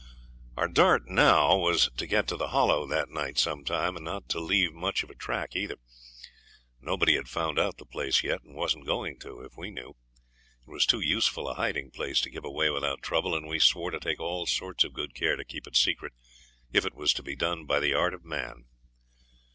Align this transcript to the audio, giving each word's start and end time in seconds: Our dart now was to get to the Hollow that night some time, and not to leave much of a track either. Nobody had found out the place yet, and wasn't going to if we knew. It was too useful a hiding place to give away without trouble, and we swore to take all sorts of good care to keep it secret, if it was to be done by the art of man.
Our 0.57 0.67
dart 0.67 1.03
now 1.09 1.55
was 1.57 1.91
to 1.97 2.07
get 2.07 2.27
to 2.29 2.35
the 2.35 2.47
Hollow 2.47 2.87
that 2.87 3.09
night 3.11 3.37
some 3.37 3.63
time, 3.63 3.95
and 3.95 4.03
not 4.03 4.27
to 4.29 4.39
leave 4.39 4.73
much 4.73 5.03
of 5.03 5.11
a 5.11 5.13
track 5.13 5.55
either. 5.55 5.75
Nobody 6.79 7.13
had 7.13 7.29
found 7.29 7.59
out 7.59 7.77
the 7.77 7.85
place 7.85 8.23
yet, 8.23 8.41
and 8.41 8.55
wasn't 8.55 8.87
going 8.87 9.19
to 9.19 9.41
if 9.41 9.55
we 9.55 9.69
knew. 9.69 9.89
It 10.67 10.71
was 10.71 10.87
too 10.87 11.01
useful 11.01 11.47
a 11.47 11.53
hiding 11.53 11.91
place 11.91 12.19
to 12.21 12.31
give 12.31 12.45
away 12.45 12.71
without 12.71 13.03
trouble, 13.03 13.35
and 13.35 13.47
we 13.47 13.59
swore 13.59 13.91
to 13.91 13.99
take 13.99 14.19
all 14.19 14.47
sorts 14.47 14.83
of 14.83 14.93
good 14.93 15.13
care 15.13 15.35
to 15.35 15.45
keep 15.45 15.67
it 15.67 15.75
secret, 15.75 16.13
if 16.73 16.83
it 16.83 16.95
was 16.95 17.13
to 17.13 17.21
be 17.21 17.35
done 17.35 17.67
by 17.67 17.79
the 17.79 17.93
art 17.93 18.15
of 18.15 18.25
man. 18.25 18.65